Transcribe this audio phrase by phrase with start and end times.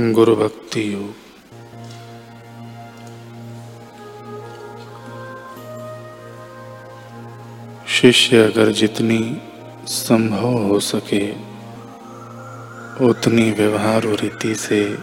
[0.00, 1.14] गुरु भक्ति योग।
[7.88, 9.42] शिष्य अगर जितनी
[9.86, 11.30] संभव हो सके,
[13.06, 14.98] उतनी व्यवहार रीति से,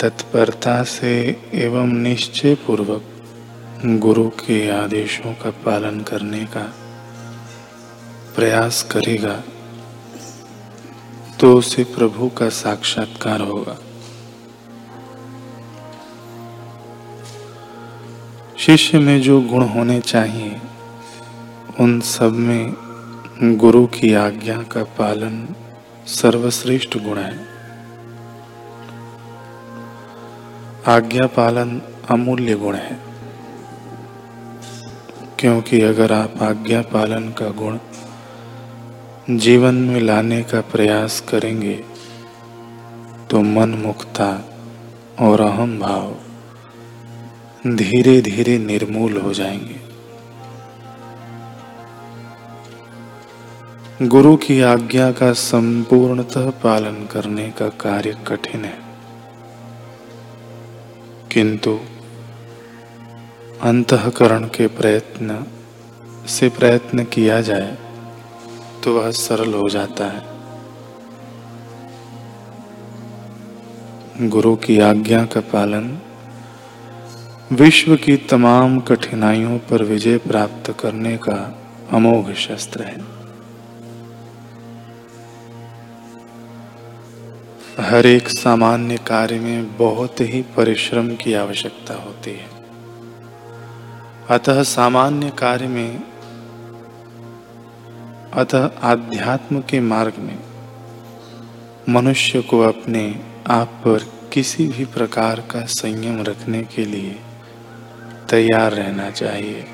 [0.00, 3.04] तत्परता से एवं निश्चय पूर्वक
[3.84, 6.74] गुरु के आदेशों का पालन करने का
[8.36, 9.42] प्रयास करेगा।
[11.40, 13.76] तो उसे प्रभु का साक्षात्कार होगा।
[18.58, 20.60] शिष्य में जो गुण होने चाहिए,
[21.80, 25.48] उन सब में गुरु की आज्ञा का पालन
[26.06, 27.46] सर्वश्रेष्ठ गुण है।
[30.86, 32.98] आज्ञा पालन अमूल्य गुण है,
[35.38, 37.78] क्योंकि अगर आप आज्ञा पालन का गुण
[39.30, 41.74] जीवन में लाने का प्रयास करेंगे
[43.30, 44.44] तो मन मुक्ता
[45.18, 46.16] और अहम भाव
[47.66, 49.80] धीरे धीरे निर्मूल हो जाएँगे।
[54.06, 58.78] गुरु की आज्ञा का संपूर्णतः पालन करने का कार्य कठिन है,
[61.32, 61.78] किंतु
[63.62, 65.44] अंतकरण के प्रयत्न
[66.28, 67.76] से प्रयत्न किया जाए
[68.84, 70.40] तो वह सरल हो जाता है।
[74.28, 75.98] गुरु की आज्ञा का पालन
[77.52, 81.58] विश्व की तमाम कठिनाइयों पर विजय प्राप्त करने का
[81.92, 83.20] अमोघ शस्त्र है।
[87.80, 92.50] हर एक सामान्य कार्य में बहुत ही परिश्रम की आवश्यकता होती है।
[94.30, 96.09] अतः सामान्य कार्य में
[98.34, 100.38] अतः आध्यात्म के मार्ग में
[101.88, 107.20] मनुष्य को अपने आप पर किसी भी प्रकार का संयम रखने के लिए
[108.30, 109.64] तैयार रहना चाहिए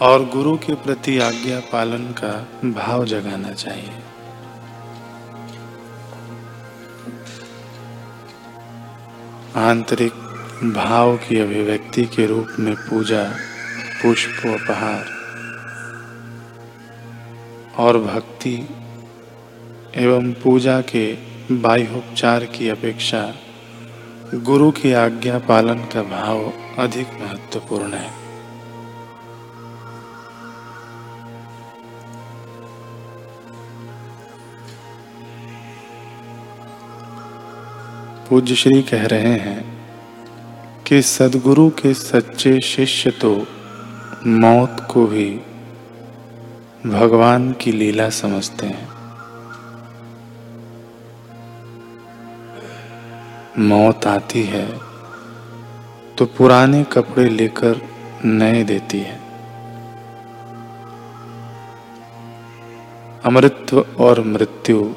[0.00, 3.90] और गुरु के प्रति आज्ञा पालन का भाव जगाना चाहिए।
[9.56, 10.12] आंतरिक
[10.74, 13.24] भाव की अभिव्यक्ति के रूप में पूजा,
[14.02, 15.21] पुष्प, उपहार
[17.78, 18.68] और भक्ति
[19.96, 21.18] एवं पूजा के
[21.52, 23.34] बाह्योपचार की अपेक्षा
[24.34, 28.10] गुरु की आज्ञा पालन का भाव अधिक महत्वपूर्ण है।
[38.28, 39.60] पूज्य श्री कह रहे हैं
[40.86, 43.46] कि सदगुरु के सच्चे शिष्य तो
[44.26, 45.40] मौत को भी
[46.86, 48.88] भगवान की लीला समझते हैं।
[53.58, 54.66] मौत आती है
[56.18, 57.80] तो पुराने कपड़े लेकर
[58.24, 59.20] नए देती है।
[63.24, 64.94] अमृत्व और मृत्यु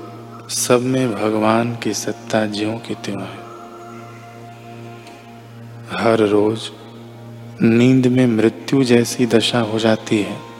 [0.49, 3.43] सब में भगवान की सत्ता ज्यों की त्यों है।
[5.93, 6.69] हर रोज
[7.61, 10.54] नींद में मृत्यु जैसी दशा हो जाती है।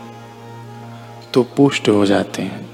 [1.36, 2.70] तो पुष्ट हो जाते हैं।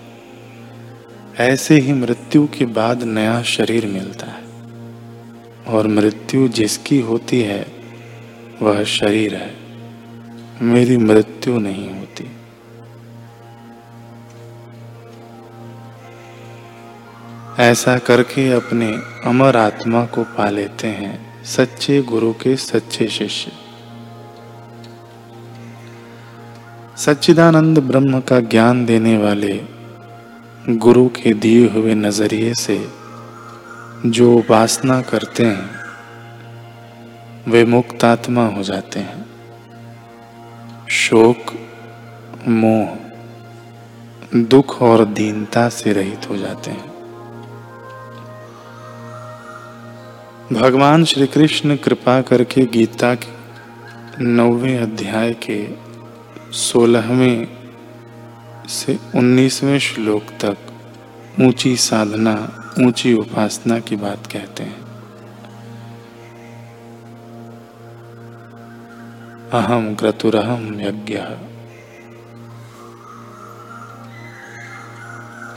[1.40, 4.44] ऐसे ही मृत्यु के बाद नया शरीर मिलता है।
[5.68, 7.68] और मृत्यु जिसकी होती है,
[8.62, 9.56] वह शरीर है।
[10.62, 12.32] मेरी मृत्यु नहीं होती।
[17.60, 23.71] ऐसा करके अपने अमर आत्मा को पा लेते हैं सच्चे गुरु के सच्चे शिष्य।
[27.06, 29.62] सच्चिदानंद ब्रह्म का ज्ञान देने वाले
[30.70, 32.88] गुरु के दिए हुए नज़रिए से
[34.06, 35.70] जो उपासना करते हैं,
[37.48, 39.26] वे मुक्त आत्मा हो जाते हैं।
[40.90, 41.54] शोक,
[42.48, 42.98] मोह,
[44.36, 46.92] दुख और दीनता से रहित हो जाते हैं।
[50.54, 55.91] भगवान श्री कृष्ण कृपा करके गीता के नौवे अध्याय के
[56.52, 57.48] सोलहवें
[58.68, 60.58] से उन्नीसवें श्लोक तक
[61.42, 62.34] ऊँची साधना,
[62.80, 64.82] ऊँची उपासना की बात कहते हैं।
[69.52, 71.20] अहम क्रतुरहम यज्ञ।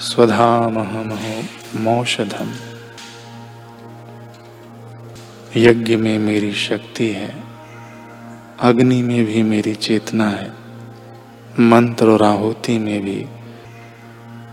[0.00, 1.42] स्वधामहमहो
[1.80, 2.52] मौषधम।
[5.56, 7.44] यज्ञ में मेरी शक्ति है,
[8.60, 10.63] अग्नि में भी मेरी चेतना है।
[11.60, 13.26] मंत्र और आहुति में भी।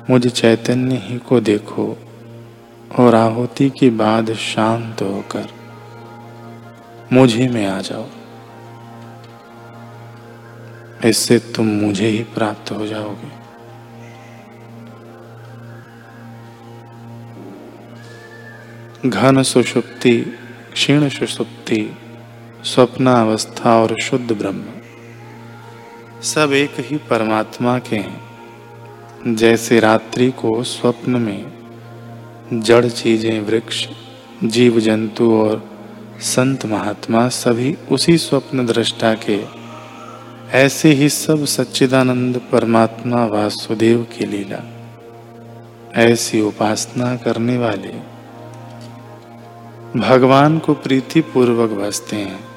[0.10, 1.98] मुझ चैतन्य ही को देखो
[3.00, 5.48] और आहुति के बाद शांत होकर
[7.14, 8.06] मुझे में आ जाओ।
[11.06, 13.42] इससे तुम मुझे ही प्राप्त हो जाओगे।
[19.10, 20.18] घन सुषुप्ति,
[20.74, 21.98] क्षीण सुषुप्ति,
[22.64, 24.64] स्वप्नावस्था और शुद्ध ब्रह्म।
[26.24, 31.52] सब एक ही परमात्मा के हैं। जैसे रात्रि को स्वप्न में
[32.54, 33.88] जड़ चीज़ें, वृक्ष
[34.44, 35.64] जीव जंतु और
[36.20, 39.40] संत महात्मा सभी उसी स्वप्न दृष्टा के,
[40.58, 44.64] ऐसे ही सब सच्चिदानंद परमात्मा वासुदेव की लीला।
[45.96, 47.94] ऐसी उपासना करने वाले
[50.00, 52.51] भगवान को प्रीति पूर्वक बसते हैं।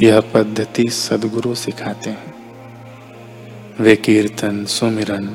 [0.00, 2.34] यह पद्धति सदगुरु सिखाते हैं।
[3.80, 5.26] वे कीर्तन, सुमिरन,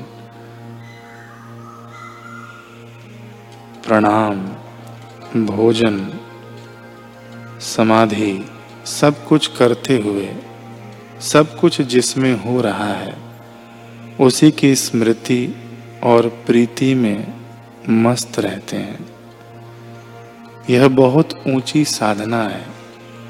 [3.88, 4.36] प्रणाम,
[5.46, 6.20] भोजन,
[7.62, 8.46] समाधि,
[8.86, 10.36] सब कुछ करते हुए,
[11.22, 13.18] सब कुछ जिसमें हो रहा है,
[14.20, 15.56] उसी की स्मृति
[16.04, 17.34] और प्रीति में
[17.90, 19.10] मस्त रहते हैं।
[20.70, 22.78] यह बहुत ऊँची साधना है।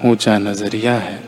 [0.05, 1.19] ऊँचा नज़रिया है।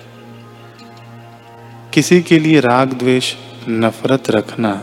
[1.94, 3.34] किसी के लिए राग द्वेष,
[3.70, 4.82] नफरत रखना,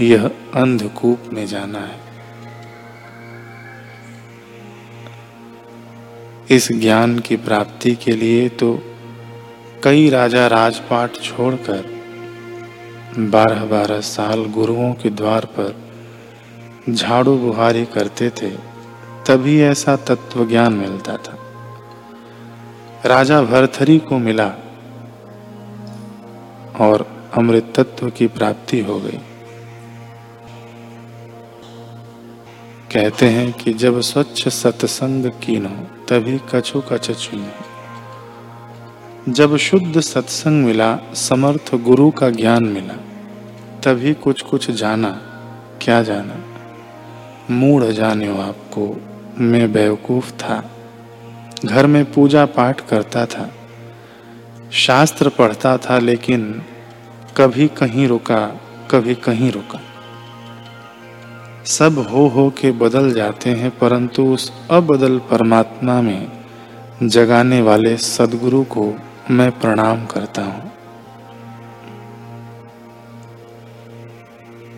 [0.00, 1.98] यह अंधकूप में जाना है।
[6.50, 8.78] इस ज्ञान की प्राप्ति के लिए तो
[9.84, 11.84] कई राजा राजपाट छोड़कर
[13.18, 15.74] बारह बारह साल गुरुओं के द्वार पर
[16.90, 18.50] झाड़ू बुहारी करते थे,
[19.26, 21.36] तभी ऐसा तत्व ज्ञान मिलता था।
[23.06, 24.54] राजा भरथरी को मिला
[26.80, 29.18] और अमृत तत्व की प्राप्ति हो गई।
[32.92, 35.68] कहते हैं कि जब स्वच्छ सत्संग कीनो,
[36.08, 37.48] तभी कछु कछ चुनो।
[39.32, 42.94] जब शुद्ध सत्संग मिला, समर्थ गुरु का ज्ञान मिला,
[43.80, 45.10] तभी कुछ कुछ जाना,
[45.82, 46.36] क्या जाना?
[47.50, 49.00] मूढ़ जाने आपको,
[49.38, 50.69] मैं बेवकूफ़ था।
[51.64, 53.50] घर में पूजा पाठ करता था।
[54.72, 56.62] शास्त्र पढ़ता था, लेकिन
[57.36, 58.60] कभी कहीं रुका,
[58.90, 59.80] कभी कहीं रुका।
[61.64, 66.32] सब हो हो के बदल जाते हैं, परंतु उस अबदल परमात्मा में
[67.02, 68.94] जगाने वाले सदगुरु को
[69.30, 70.72] मैं प्रणाम करता हूँ।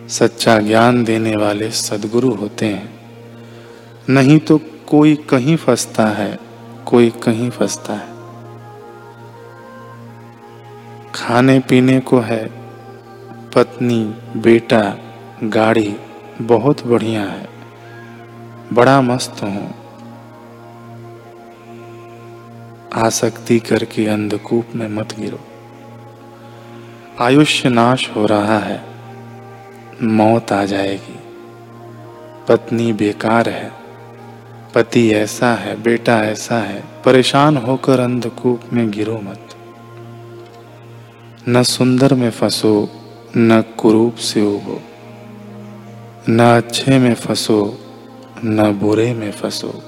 [0.09, 2.99] सच्चा ज्ञान देने वाले सदगुरु होते हैं।
[4.09, 6.42] नहीं तो कोई कहीं फंसता है।
[6.87, 8.11] कोई कहीं फंसता है।
[11.15, 12.45] खाने पीने को है,
[13.55, 14.03] पत्नी,
[14.37, 14.97] बेटा,
[15.43, 15.95] गाड़ी,
[16.41, 17.47] बहुत बढ़िया है,
[18.73, 19.73] बड़ा मस्त हूँ।
[22.95, 25.39] आसक्ति करके अंधकूप में मत गिरो।
[27.21, 28.83] आयुष्य नाश हो रहा है,
[30.03, 31.19] मौत आ जाएगी।
[32.47, 33.82] पत्नी बेकार है
[34.75, 39.49] पति ऐसा है, बेटा ऐसा है, परेशान होकर अंधकूप में गिरो मत।
[41.49, 42.89] न सुंदर में फंसो,
[43.37, 44.81] न कुरूप से उगो
[46.29, 47.79] न अच्छे में फंसो,
[48.45, 49.83] न बुरे में फंसो।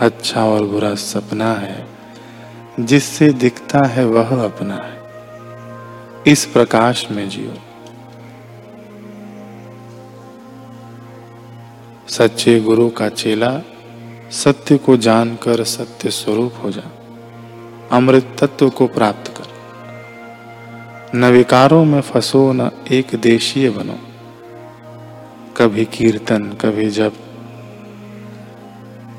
[0.00, 1.86] अच्छा और बुरा सपना है,
[2.80, 5.02] जिससे दिखता है वह अपना है।
[6.32, 7.54] इस प्रकाश में जियो।
[12.18, 13.60] सच्चे गुरु का चेला
[14.30, 16.90] सत्य को जानकर सत्य स्वरूप हो जा।
[17.92, 19.44] अमृत तत्व को प्राप्त कर।
[21.18, 23.98] न विकारों में फंसो, न एक देशीय बनो।
[25.56, 27.12] कभी कीर्तन, कभी जप,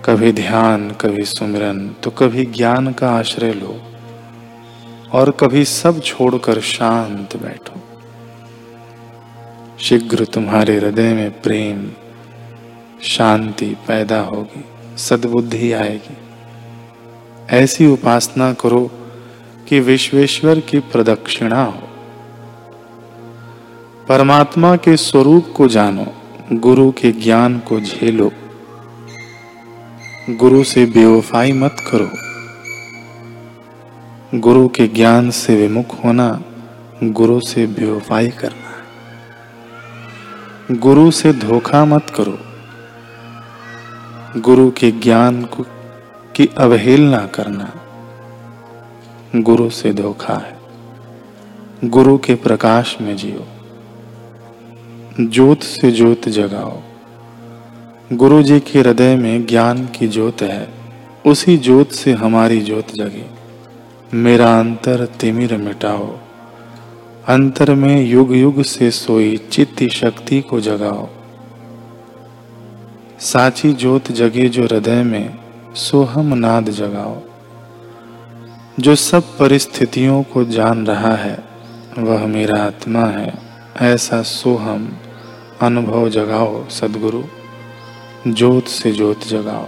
[0.05, 3.81] कभी ध्यान, कभी सुमिरन तो कभी ज्ञान का आश्रय लो
[5.11, 7.79] और कभी सब छोड़कर शांत बैठो।
[9.79, 11.91] शीघ्र तुम्हारे हृदय में प्रेम
[13.01, 14.65] शांति पैदा होगी,
[14.97, 16.17] सद्बुद्धि आएगी।
[17.49, 18.91] ऐसी उपासना करो
[19.67, 21.83] कि विश्वेश्वर की प्रदक्षिणा हो।
[24.09, 26.07] परमात्मा के स्वरूप को जानो,
[26.53, 28.31] गुरु के ज्ञान को झेलो।
[30.29, 32.11] गुरु से बेवफाई मत करो।
[34.39, 36.43] गुरु के ज्ञान से विमुख होना,
[37.03, 38.67] गुरु से बेवफाई करना।
[40.71, 42.46] गुरु से धोखा मत करो।
[44.37, 45.63] गुरु के ज्ञान को
[46.35, 47.73] की अवहेलना करना
[49.35, 50.57] गुरु से धोखा है।
[51.89, 53.47] गुरु के प्रकाश में जियो,
[55.27, 56.79] ज्योत से ज्योत जगाओ।
[58.13, 60.67] गुरु जी के हृदय में ज्ञान की ज्योत है,
[61.25, 63.25] उसी ज्योत से हमारी ज्योत जगे।
[64.13, 66.17] मेरा अंतर तिमिर मिटाओ,
[67.27, 71.07] अंतर में युग युग से सोई चित्त शक्ति को जगाओ।
[73.19, 75.37] साची ज्योत जगे जो हृदय में
[75.75, 77.21] सोहम नाद जगाओ।
[78.79, 81.43] जो सब परिस्थितियों को जान रहा है,
[81.97, 83.33] वह मेरा आत्मा है।
[83.81, 84.97] ऐसा सोहम
[85.61, 87.23] अनुभव जगाओ, सदगुरु।
[88.27, 89.67] ज्योत से ज्योत जगाओ,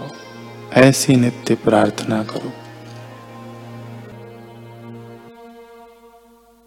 [0.72, 2.52] ऐसी नित्य प्रार्थना करो।